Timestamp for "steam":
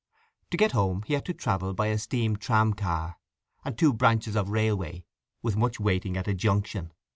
1.99-2.35